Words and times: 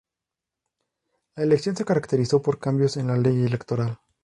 La 1.35 1.43
elección 1.43 1.75
se 1.75 1.85
caracterizó 1.85 2.41
por 2.41 2.57
cambios 2.57 2.97
en 2.97 3.05
la 3.05 3.17
ley 3.19 3.43
electoral. 3.45 3.99